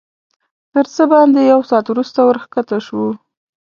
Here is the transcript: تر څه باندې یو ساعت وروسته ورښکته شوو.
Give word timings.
تر 0.73 0.85
څه 0.95 1.03
باندې 1.11 1.39
یو 1.51 1.59
ساعت 1.69 1.85
وروسته 1.89 2.19
ورښکته 2.23 2.77
شوو. 2.85 3.09